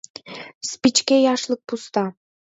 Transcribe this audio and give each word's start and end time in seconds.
Спичке 0.71 1.15
яшлык 1.33 1.61
пуста. 1.67 2.05